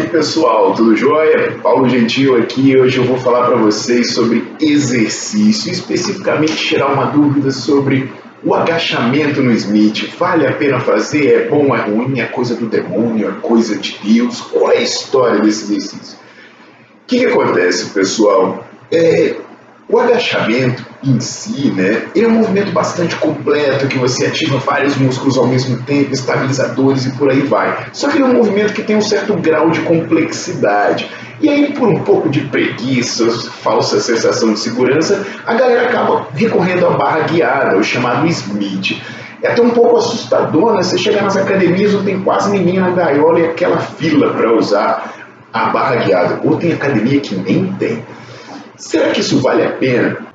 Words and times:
Aí 0.00 0.08
pessoal, 0.08 0.74
tudo 0.74 0.96
jóia? 0.96 1.58
Paulo 1.62 1.88
Gentil 1.88 2.36
aqui. 2.36 2.76
Hoje 2.76 2.98
eu 2.98 3.04
vou 3.04 3.18
falar 3.18 3.46
para 3.46 3.56
vocês 3.56 4.12
sobre 4.12 4.46
exercício, 4.58 5.70
especificamente 5.70 6.56
tirar 6.56 6.92
uma 6.92 7.06
dúvida 7.06 7.50
sobre 7.50 8.10
o 8.42 8.54
agachamento 8.54 9.42
no 9.42 9.52
Smith. 9.52 10.10
Vale 10.18 10.46
a 10.46 10.52
pena 10.52 10.80
fazer? 10.80 11.26
É 11.34 11.48
bom, 11.48 11.74
é 11.74 11.82
ruim? 11.82 12.18
É 12.18 12.24
coisa 12.24 12.54
do 12.54 12.66
demônio? 12.66 13.28
É 13.28 13.46
coisa 13.46 13.76
de 13.76 13.98
Deus? 14.02 14.40
Qual 14.40 14.72
é 14.72 14.78
a 14.78 14.82
história 14.82 15.40
desse 15.40 15.64
exercício? 15.64 16.18
O 17.02 17.06
que, 17.06 17.18
que 17.18 17.26
acontece, 17.26 17.90
pessoal? 17.90 18.66
É, 18.90 19.36
o 19.88 19.98
agachamento 19.98 20.86
em 21.02 21.18
si, 21.18 21.70
né, 21.70 22.08
é 22.14 22.26
um 22.26 22.32
movimento 22.32 22.72
bastante 22.72 23.16
completo 23.16 23.86
que 23.86 23.98
você 23.98 24.26
ativa 24.26 24.58
vários 24.58 24.96
músculos 24.96 25.38
ao 25.38 25.46
mesmo 25.46 25.82
tempo, 25.82 26.12
estabilizadores 26.12 27.06
e 27.06 27.12
por 27.12 27.30
aí 27.30 27.40
vai. 27.40 27.86
Só 27.92 28.08
que 28.08 28.20
é 28.20 28.24
um 28.24 28.34
movimento 28.34 28.74
que 28.74 28.82
tem 28.82 28.96
um 28.96 29.00
certo 29.00 29.34
grau 29.34 29.70
de 29.70 29.80
complexidade. 29.80 31.10
E 31.40 31.48
aí, 31.48 31.72
por 31.72 31.88
um 31.88 32.00
pouco 32.00 32.28
de 32.28 32.40
preguiça, 32.40 33.30
falsa 33.62 33.98
sensação 33.98 34.52
de 34.52 34.60
segurança, 34.60 35.24
a 35.46 35.54
galera 35.54 35.88
acaba 35.88 36.28
recorrendo 36.34 36.86
à 36.86 36.90
barra 36.90 37.20
guiada, 37.20 37.78
o 37.78 37.82
chamado 37.82 38.26
Smith. 38.26 39.00
É 39.42 39.48
até 39.48 39.62
um 39.62 39.70
pouco 39.70 39.96
assustador, 39.96 40.74
né? 40.74 40.82
Você 40.82 40.98
chega 40.98 41.22
nas 41.22 41.38
academias, 41.38 41.94
não 41.94 42.04
tem 42.04 42.20
quase 42.20 42.50
ninguém 42.50 42.78
na 42.78 42.90
gaiola 42.90 43.40
e 43.40 43.46
aquela 43.46 43.78
fila 43.78 44.34
para 44.34 44.54
usar 44.54 45.14
a 45.50 45.70
barra 45.70 45.96
guiada. 45.96 46.40
Ou 46.44 46.56
tem 46.58 46.74
academia 46.74 47.18
que 47.20 47.34
nem 47.34 47.72
tem. 47.72 48.04
Será 48.76 49.08
que 49.08 49.20
isso 49.20 49.40
vale 49.40 49.64
a 49.64 49.70
pena? 49.70 50.29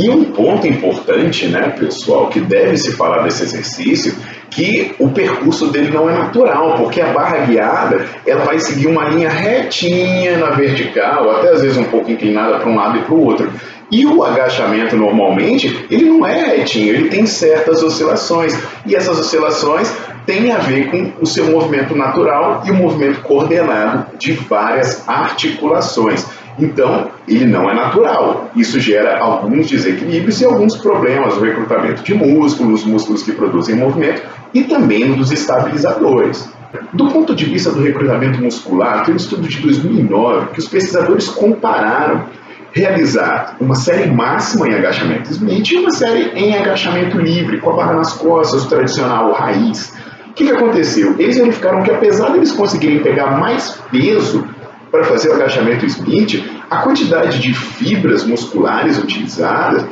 E 0.00 0.08
um 0.08 0.24
ponto 0.24 0.66
importante, 0.66 1.46
né, 1.46 1.74
pessoal, 1.78 2.28
que 2.28 2.40
deve 2.40 2.78
se 2.78 2.92
falar 2.92 3.22
desse 3.22 3.42
exercício, 3.42 4.14
que 4.48 4.94
o 4.98 5.10
percurso 5.10 5.66
dele 5.66 5.90
não 5.90 6.08
é 6.08 6.14
natural, 6.14 6.78
porque 6.78 7.02
a 7.02 7.12
barra 7.12 7.44
guiada 7.44 8.06
ela 8.26 8.46
vai 8.46 8.58
seguir 8.58 8.86
uma 8.86 9.04
linha 9.10 9.28
retinha 9.28 10.38
na 10.38 10.52
vertical, 10.52 11.30
até 11.30 11.50
às 11.50 11.60
vezes 11.60 11.76
um 11.76 11.84
pouco 11.84 12.10
inclinada 12.10 12.58
para 12.58 12.70
um 12.70 12.76
lado 12.76 12.96
e 12.96 13.02
para 13.02 13.14
o 13.14 13.26
outro. 13.26 13.52
E 13.92 14.06
o 14.06 14.24
agachamento 14.24 14.96
normalmente 14.96 15.84
ele 15.90 16.06
não 16.06 16.24
é 16.26 16.56
retinho, 16.56 16.94
ele 16.94 17.08
tem 17.10 17.26
certas 17.26 17.82
oscilações 17.82 18.58
e 18.86 18.96
essas 18.96 19.18
oscilações 19.18 19.92
têm 20.24 20.50
a 20.50 20.58
ver 20.58 20.90
com 20.90 21.12
o 21.20 21.26
seu 21.26 21.50
movimento 21.50 21.94
natural 21.94 22.62
e 22.64 22.70
o 22.70 22.74
movimento 22.74 23.20
coordenado 23.20 24.16
de 24.16 24.32
várias 24.32 25.06
articulações. 25.06 26.24
Então, 26.60 27.10
ele 27.26 27.46
não 27.46 27.70
é 27.70 27.74
natural. 27.74 28.50
Isso 28.54 28.78
gera 28.78 29.18
alguns 29.18 29.68
desequilíbrios 29.68 30.40
e 30.40 30.44
alguns 30.44 30.76
problemas 30.76 31.36
no 31.36 31.42
recrutamento 31.42 32.02
de 32.02 32.14
músculos, 32.14 32.84
músculos 32.84 33.22
que 33.22 33.32
produzem 33.32 33.76
movimento 33.76 34.22
e 34.52 34.64
também 34.64 35.12
dos 35.12 35.32
estabilizadores. 35.32 36.48
Do 36.92 37.08
ponto 37.08 37.34
de 37.34 37.46
vista 37.46 37.70
do 37.70 37.82
recrutamento 37.82 38.40
muscular, 38.40 39.04
tem 39.04 39.14
um 39.14 39.16
estudo 39.16 39.48
de 39.48 39.58
2009 39.58 40.48
que 40.52 40.60
os 40.60 40.68
pesquisadores 40.68 41.28
compararam 41.28 42.26
realizar 42.72 43.56
uma 43.60 43.74
série 43.74 44.08
máxima 44.08 44.68
em 44.68 44.74
agachamento 44.74 45.30
Smith 45.30 45.72
e 45.72 45.76
uma 45.78 45.90
série 45.90 46.30
em 46.36 46.56
agachamento 46.56 47.18
livre, 47.18 47.58
com 47.58 47.70
a 47.70 47.76
barra 47.76 47.94
nas 47.94 48.12
costas, 48.12 48.64
o 48.64 48.68
tradicional 48.68 49.32
raiz. 49.32 49.92
O 50.28 50.32
que, 50.32 50.44
que 50.44 50.52
aconteceu? 50.52 51.16
Eles 51.18 51.36
verificaram 51.36 51.82
que 51.82 51.90
apesar 51.90 52.30
de 52.30 52.36
eles 52.36 52.52
conseguirem 52.52 53.02
pegar 53.02 53.38
mais 53.38 53.76
peso 53.90 54.46
para 54.90 55.04
fazer 55.04 55.30
o 55.30 55.34
agachamento 55.34 55.86
Smith, 55.86 56.44
a 56.68 56.78
quantidade 56.78 57.38
de 57.38 57.54
fibras 57.54 58.24
musculares 58.24 58.98
utilizadas 58.98 59.84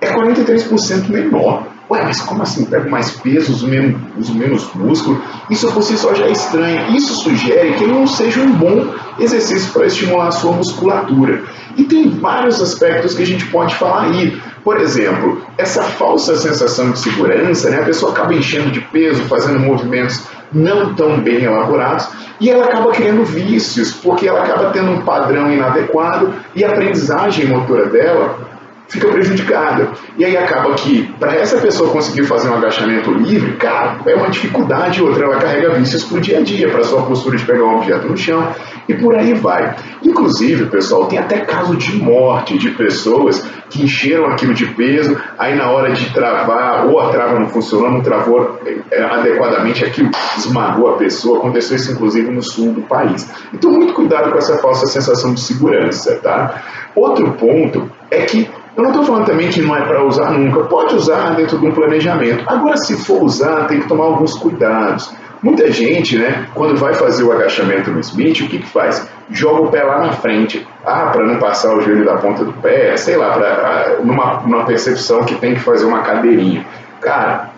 é 0.00 0.12
43% 0.12 1.08
menor. 1.08 1.66
Ué, 1.90 2.02
mas 2.04 2.20
como 2.22 2.42
assim? 2.42 2.64
Pego 2.64 2.90
mais 2.90 3.10
peso, 3.10 3.52
uso 3.52 3.68
menos, 3.68 4.00
uso 4.16 4.34
menos 4.34 4.74
músculo? 4.74 5.20
Isso 5.50 5.70
por 5.72 5.82
si 5.82 5.96
só 5.98 6.14
já 6.14 6.24
é 6.24 6.32
estranho. 6.32 6.96
Isso 6.96 7.14
sugere 7.16 7.74
que 7.74 7.86
não 7.86 8.06
seja 8.06 8.40
um 8.40 8.52
bom 8.52 8.94
exercício 9.18 9.72
para 9.72 9.86
estimular 9.86 10.28
a 10.28 10.30
sua 10.30 10.52
musculatura. 10.52 11.42
E 11.76 11.84
tem 11.84 12.08
vários 12.08 12.60
aspectos 12.62 13.14
que 13.14 13.22
a 13.22 13.26
gente 13.26 13.44
pode 13.46 13.74
falar 13.74 14.04
aí. 14.04 14.40
Por 14.64 14.80
exemplo, 14.80 15.42
essa 15.58 15.82
falsa 15.82 16.36
sensação 16.36 16.92
de 16.92 16.98
segurança, 16.98 17.68
né? 17.68 17.80
a 17.80 17.84
pessoa 17.84 18.12
acaba 18.12 18.32
enchendo 18.32 18.70
de 18.70 18.80
peso, 18.80 19.24
fazendo 19.24 19.58
movimentos 19.58 20.22
não 20.52 20.94
tão 20.94 21.20
bem 21.20 21.42
elaborados, 21.42 22.08
e 22.40 22.50
ela 22.50 22.64
acaba 22.64 22.90
criando 22.90 23.24
vícios, 23.24 23.92
porque 23.92 24.26
ela 24.26 24.42
acaba 24.42 24.70
tendo 24.70 24.90
um 24.90 25.02
padrão 25.02 25.52
inadequado 25.52 26.34
e 26.54 26.64
a 26.64 26.70
aprendizagem 26.70 27.46
motora 27.46 27.86
dela 27.86 28.51
fica 28.92 29.08
prejudicada. 29.08 29.88
E 30.18 30.24
aí 30.24 30.36
acaba 30.36 30.74
que, 30.74 31.10
para 31.18 31.34
essa 31.34 31.56
pessoa 31.56 31.90
conseguir 31.90 32.24
fazer 32.24 32.50
um 32.50 32.54
agachamento 32.54 33.10
livre, 33.10 33.52
cara, 33.52 33.96
é 34.04 34.14
uma 34.14 34.28
dificuldade. 34.28 35.02
Outra, 35.02 35.24
ela 35.24 35.38
carrega 35.38 35.70
vícios 35.70 36.04
para 36.04 36.18
o 36.18 36.20
dia 36.20 36.38
a 36.38 36.42
dia, 36.42 36.68
para 36.68 36.84
sua 36.84 37.02
postura 37.02 37.38
de 37.38 37.44
pegar 37.44 37.64
um 37.64 37.76
objeto 37.78 38.06
no 38.06 38.16
chão, 38.16 38.46
e 38.86 38.92
por 38.94 39.14
aí 39.16 39.32
vai. 39.32 39.74
Inclusive, 40.02 40.66
pessoal, 40.66 41.06
tem 41.06 41.18
até 41.18 41.40
caso 41.40 41.74
de 41.74 41.96
morte 41.96 42.58
de 42.58 42.70
pessoas 42.72 43.42
que 43.70 43.82
encheram 43.82 44.26
aquilo 44.26 44.52
de 44.52 44.66
peso, 44.66 45.16
aí 45.38 45.56
na 45.56 45.70
hora 45.70 45.92
de 45.92 46.12
travar, 46.12 46.86
ou 46.86 47.00
a 47.00 47.08
trava 47.08 47.38
não 47.38 47.48
funcionou, 47.48 47.90
não 47.90 48.02
travou 48.02 48.60
é, 48.90 49.02
adequadamente, 49.02 49.82
aquilo 49.82 50.10
esmagou 50.36 50.90
a 50.90 50.98
pessoa. 50.98 51.38
Aconteceu 51.38 51.76
isso, 51.76 51.92
inclusive, 51.92 52.30
no 52.30 52.42
sul 52.42 52.72
do 52.74 52.82
país. 52.82 53.26
Então, 53.54 53.70
muito 53.70 53.94
cuidado 53.94 54.30
com 54.30 54.36
essa 54.36 54.58
falsa 54.58 54.84
sensação 54.86 55.32
de 55.32 55.40
segurança, 55.40 56.16
tá? 56.16 56.62
Outro 56.94 57.32
ponto 57.32 57.90
é 58.10 58.20
que 58.26 58.50
eu 58.76 58.82
não 58.82 58.90
estou 58.90 59.04
falando 59.04 59.26
também 59.26 59.50
que 59.50 59.60
não 59.60 59.76
é 59.76 59.82
para 59.82 60.04
usar 60.04 60.30
nunca. 60.30 60.64
Pode 60.64 60.94
usar 60.94 61.34
dentro 61.34 61.58
de 61.58 61.66
um 61.66 61.72
planejamento. 61.72 62.44
Agora, 62.46 62.76
se 62.76 62.96
for 63.04 63.22
usar, 63.22 63.66
tem 63.66 63.80
que 63.80 63.88
tomar 63.88 64.04
alguns 64.04 64.34
cuidados. 64.34 65.14
Muita 65.42 65.70
gente, 65.72 66.16
né, 66.16 66.46
quando 66.54 66.78
vai 66.78 66.94
fazer 66.94 67.24
o 67.24 67.32
agachamento 67.32 67.90
no 67.90 67.98
Smith, 67.98 68.40
o 68.40 68.48
que, 68.48 68.58
que 68.58 68.68
faz? 68.68 69.10
Joga 69.28 69.62
o 69.62 69.68
pé 69.68 69.82
lá 69.82 69.98
na 69.98 70.12
frente. 70.12 70.66
Ah, 70.86 71.10
para 71.12 71.26
não 71.26 71.38
passar 71.38 71.76
o 71.76 71.80
joelho 71.80 72.04
da 72.04 72.16
ponta 72.16 72.44
do 72.44 72.52
pé, 72.54 72.96
sei 72.96 73.16
lá, 73.16 73.32
pra, 73.32 73.48
ah, 73.48 74.04
numa, 74.04 74.40
numa 74.42 74.64
percepção 74.64 75.24
que 75.24 75.34
tem 75.34 75.54
que 75.54 75.60
fazer 75.60 75.84
uma 75.84 76.02
cadeirinha. 76.02 76.64
Cara, 77.00 77.50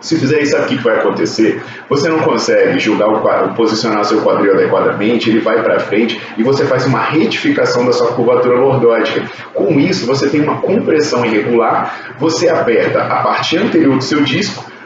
se 0.00 0.16
fizer 0.16 0.40
isso, 0.40 0.52
sabe 0.52 0.64
o 0.64 0.68
que 0.68 0.82
vai 0.82 0.96
acontecer? 0.96 1.60
Você 1.88 2.08
não 2.08 2.20
consegue 2.20 2.78
julgar 2.78 3.08
o 3.08 3.20
quadro, 3.20 3.54
posicionar 3.54 4.04
seu 4.04 4.20
quadril 4.22 4.52
adequadamente, 4.52 5.28
ele 5.28 5.40
vai 5.40 5.62
para 5.62 5.80
frente 5.80 6.20
e 6.36 6.42
você 6.42 6.64
faz 6.64 6.86
uma 6.86 7.00
retificação 7.00 7.84
da 7.84 7.92
sua 7.92 8.12
curvatura 8.12 8.56
lordótica. 8.56 9.28
Com 9.52 9.78
isso, 9.80 10.06
você 10.06 10.28
tem 10.28 10.40
uma 10.40 10.60
compressão 10.60 11.24
irregular, 11.24 12.14
você 12.18 12.48
aperta 12.48 13.02
a 13.02 13.22
parte 13.22 13.56
anterior 13.56 13.96
do 13.96 14.04
seu 14.04 14.22
disco 14.22 14.77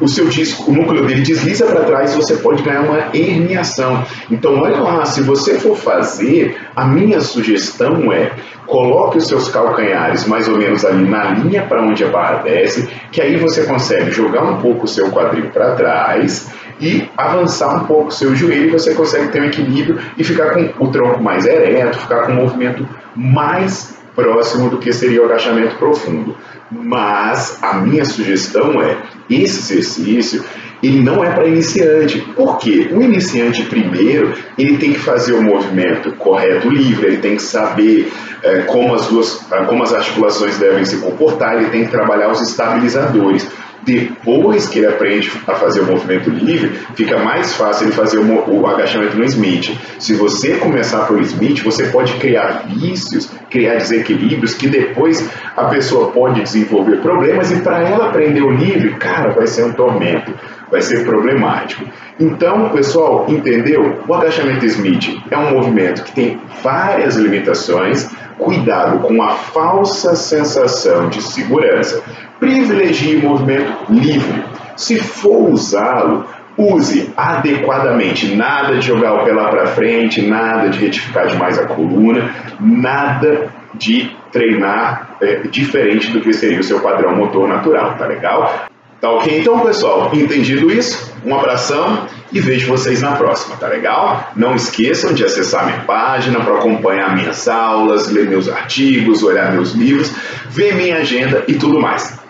o 0.00 0.08
seu 0.08 0.26
disco, 0.26 0.70
o 0.70 0.74
núcleo 0.74 1.06
dele 1.06 1.22
desliza 1.22 1.66
para 1.66 1.84
trás, 1.84 2.14
você 2.14 2.36
pode 2.36 2.62
ganhar 2.62 2.82
uma 2.82 3.08
herniação. 3.14 4.04
Então, 4.30 4.60
olha 4.60 4.80
lá, 4.80 5.04
se 5.06 5.22
você 5.22 5.58
for 5.58 5.76
fazer, 5.76 6.58
a 6.76 6.84
minha 6.84 7.20
sugestão 7.20 8.12
é 8.12 8.32
coloque 8.66 9.18
os 9.18 9.26
seus 9.26 9.48
calcanhares 9.48 10.26
mais 10.26 10.46
ou 10.48 10.56
menos 10.56 10.84
ali 10.84 11.04
na 11.08 11.30
linha 11.30 11.62
para 11.62 11.82
onde 11.82 12.04
a 12.04 12.08
barra 12.08 12.42
desce, 12.42 12.88
que 13.10 13.20
aí 13.20 13.36
você 13.36 13.64
consegue 13.64 14.12
jogar 14.12 14.44
um 14.44 14.60
pouco 14.60 14.84
o 14.84 14.88
seu 14.88 15.10
quadril 15.10 15.50
para 15.50 15.74
trás 15.74 16.48
e 16.80 17.08
avançar 17.16 17.82
um 17.82 17.86
pouco 17.86 18.08
o 18.08 18.12
seu 18.12 18.34
joelho, 18.34 18.70
você 18.70 18.94
consegue 18.94 19.28
ter 19.28 19.42
um 19.42 19.46
equilíbrio 19.46 19.98
e 20.16 20.22
ficar 20.22 20.50
com 20.52 20.84
o 20.84 20.88
tronco 20.88 21.22
mais 21.22 21.46
ereto, 21.46 21.98
ficar 21.98 22.26
com 22.26 22.32
um 22.32 22.36
movimento 22.36 22.88
mais 23.14 23.98
próximo 24.14 24.70
do 24.70 24.78
que 24.78 24.92
seria 24.92 25.22
o 25.22 25.24
agachamento 25.24 25.76
profundo. 25.76 26.36
Mas 26.70 27.58
a 27.62 27.74
minha 27.74 28.04
sugestão 28.04 28.80
é 28.80 28.96
esse 29.30 29.72
exercício 29.72 30.44
ele 30.82 31.00
não 31.02 31.22
é 31.22 31.30
para 31.30 31.46
iniciante. 31.46 32.20
Por 32.34 32.58
quê? 32.58 32.88
O 32.90 33.02
iniciante, 33.02 33.62
primeiro, 33.64 34.32
ele 34.56 34.78
tem 34.78 34.92
que 34.92 34.98
fazer 34.98 35.34
o 35.34 35.42
movimento 35.42 36.12
correto 36.12 36.68
livre, 36.68 37.06
ele 37.06 37.18
tem 37.18 37.36
que 37.36 37.42
saber 37.42 38.10
é, 38.42 38.62
como, 38.62 38.94
as 38.94 39.06
duas, 39.06 39.46
como 39.68 39.82
as 39.82 39.92
articulações 39.92 40.58
devem 40.58 40.84
se 40.84 40.96
comportar, 40.96 41.56
ele 41.56 41.70
tem 41.70 41.84
que 41.84 41.90
trabalhar 41.90 42.30
os 42.30 42.40
estabilizadores. 42.40 43.46
Depois 43.82 44.68
que 44.68 44.78
ele 44.78 44.88
aprende 44.88 45.32
a 45.46 45.54
fazer 45.54 45.80
o 45.80 45.86
movimento 45.86 46.28
livre, 46.28 46.70
fica 46.94 47.18
mais 47.18 47.54
fácil 47.54 47.86
ele 47.86 47.94
fazer 47.94 48.18
o, 48.18 48.66
agachamento 48.66 49.16
no 49.16 49.24
Smith. 49.24 49.74
Se 49.98 50.12
você 50.14 50.56
começar 50.56 51.06
pelo 51.06 51.20
Smith, 51.22 51.62
você 51.62 51.84
pode 51.84 52.12
criar 52.14 52.66
vícios, 52.68 53.30
criar 53.50 53.74
desequilíbrios 53.74 54.54
que 54.54 54.68
depois 54.68 55.28
a 55.56 55.64
pessoa 55.64 56.10
pode 56.12 56.40
desenvolver 56.40 56.98
problemas 56.98 57.50
e 57.50 57.60
para 57.60 57.82
ela 57.82 58.06
aprender 58.06 58.42
o 58.42 58.50
livre, 58.50 58.94
cara, 58.94 59.30
vai 59.30 59.46
ser 59.46 59.64
um 59.64 59.72
tormento, 59.72 60.32
vai 60.70 60.80
ser 60.80 61.04
problemático. 61.04 61.84
Então, 62.18 62.68
pessoal, 62.70 63.26
entendeu? 63.28 64.02
O 64.06 64.14
agachamento 64.14 64.64
Smith 64.66 65.20
é 65.30 65.36
um 65.36 65.50
movimento 65.50 66.04
que 66.04 66.12
tem 66.12 66.40
várias 66.62 67.16
limitações. 67.16 68.08
Cuidado 68.38 69.00
com 69.00 69.22
a 69.22 69.30
falsa 69.30 70.16
sensação 70.16 71.10
de 71.10 71.20
segurança 71.20 72.02
privilegie 72.40 73.16
o 73.16 73.28
movimento 73.28 73.92
livre. 73.92 74.42
Se 74.74 74.98
for 74.98 75.50
usá-lo, 75.50 76.24
use 76.60 77.10
adequadamente. 77.16 78.34
Nada 78.34 78.76
de 78.76 78.86
jogar 78.86 79.14
o 79.14 79.24
pé 79.24 79.32
lá 79.32 79.48
para 79.48 79.66
frente, 79.68 80.20
nada 80.22 80.68
de 80.68 80.78
retificar 80.78 81.26
demais 81.26 81.58
a 81.58 81.66
coluna, 81.66 82.30
nada 82.60 83.48
de 83.74 84.10
treinar 84.32 85.16
é, 85.20 85.36
diferente 85.48 86.10
do 86.10 86.20
que 86.20 86.32
seria 86.32 86.60
o 86.60 86.62
seu 86.62 86.80
padrão 86.80 87.16
motor 87.16 87.48
natural, 87.48 87.94
tá 87.96 88.06
legal? 88.06 88.68
Tá 89.00 89.10
ok? 89.10 89.40
Então, 89.40 89.60
pessoal, 89.60 90.10
entendido 90.12 90.70
isso, 90.70 91.14
um 91.24 91.34
abração 91.34 92.06
e 92.30 92.38
vejo 92.38 92.68
vocês 92.68 93.00
na 93.00 93.12
próxima, 93.12 93.56
tá 93.56 93.66
legal? 93.66 94.30
Não 94.36 94.54
esqueçam 94.54 95.14
de 95.14 95.24
acessar 95.24 95.64
minha 95.64 95.80
página 95.80 96.40
para 96.40 96.54
acompanhar 96.54 97.16
minhas 97.16 97.48
aulas, 97.48 98.10
ler 98.10 98.28
meus 98.28 98.48
artigos, 98.48 99.22
olhar 99.22 99.52
meus 99.52 99.72
livros, 99.72 100.12
ver 100.50 100.74
minha 100.74 100.98
agenda 100.98 101.44
e 101.48 101.54
tudo 101.54 101.80
mais. 101.80 102.20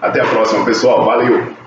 Até 0.00 0.20
a 0.20 0.24
próxima, 0.24 0.64
pessoal. 0.64 1.04
Valeu! 1.04 1.59